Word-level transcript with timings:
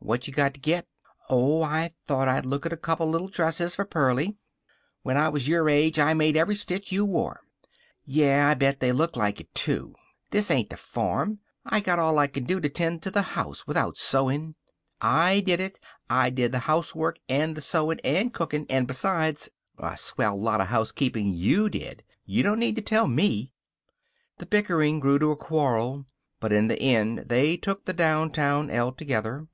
"What 0.00 0.26
you 0.28 0.32
got 0.32 0.54
to 0.54 0.60
get?" 0.60 0.86
"Oh, 1.28 1.62
I 1.64 1.92
thought 2.06 2.28
I'd 2.28 2.46
look 2.46 2.64
at 2.64 2.72
a 2.72 2.76
couple 2.78 3.08
little 3.10 3.28
dresses 3.28 3.74
for 3.74 3.84
Pearlie." 3.84 4.36
"When 5.02 5.16
I 5.18 5.28
was 5.28 5.48
your 5.48 5.68
age 5.68 5.98
I 5.98 6.14
made 6.14 6.34
every 6.36 6.54
stitch 6.54 6.90
you 6.92 7.04
wore." 7.04 7.40
"Yeh, 8.04 8.44
I 8.46 8.54
bet 8.54 8.78
they 8.80 8.90
looked 8.92 9.16
like 9.18 9.38
it, 9.40 9.52
too. 9.56 9.94
This 10.30 10.50
ain't 10.52 10.70
the 10.70 10.76
farm. 10.78 11.40
I 11.66 11.80
got 11.80 11.98
all 11.98 12.16
I 12.20 12.26
can 12.28 12.44
do 12.44 12.58
to 12.60 12.68
tend 12.70 13.02
to 13.02 13.10
the 13.10 13.20
house, 13.20 13.66
without 13.66 13.96
sewing." 13.98 14.54
"I 15.00 15.40
did 15.40 15.58
it. 15.60 15.78
I 16.08 16.30
did 16.30 16.52
the 16.52 16.60
housework 16.60 17.18
and 17.28 17.54
the 17.56 17.60
sewin' 17.60 17.98
and 18.04 18.32
cookin', 18.32 18.66
an' 18.70 18.84
besides" 18.86 19.50
"A 19.78 19.94
swell 19.96 20.40
lot 20.40 20.60
of 20.62 20.68
housekeepin' 20.68 21.34
you 21.34 21.68
did. 21.68 22.02
You 22.24 22.42
don't 22.44 22.60
need 22.60 22.76
to 22.76 22.82
tell 22.82 23.08
me." 23.08 23.52
The 24.38 24.46
bickering 24.46 25.00
grew 25.00 25.18
to 25.18 25.32
a 25.32 25.36
quarrel. 25.36 26.06
But 26.40 26.52
in 26.52 26.68
the 26.68 26.80
end 26.80 27.24
they 27.28 27.56
took 27.58 27.84
the 27.84 27.92
downtown 27.92 28.70
el 28.70 28.92
together. 28.92 29.48